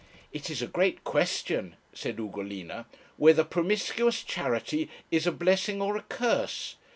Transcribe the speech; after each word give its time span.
'It 0.33 0.49
is 0.49 0.63
a 0.63 0.67
great 0.67 1.03
question,' 1.03 1.75
said 1.93 2.17
Ugolina, 2.17 2.87
'whether 3.17 3.43
promiscuous 3.43 4.23
charity 4.23 4.89
is 5.11 5.27
a 5.27 5.31
blessing 5.31 5.79
or 5.79 5.95
a 5.95 6.01
curse. 6.01 6.77